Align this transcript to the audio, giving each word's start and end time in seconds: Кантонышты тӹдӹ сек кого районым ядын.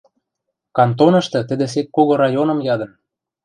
Кантонышты 0.75 1.39
тӹдӹ 1.49 1.65
сек 1.73 1.87
кого 1.95 2.13
районым 2.23 2.59
ядын. 2.73 2.91